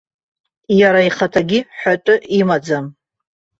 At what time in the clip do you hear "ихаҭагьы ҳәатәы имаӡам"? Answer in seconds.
1.07-2.85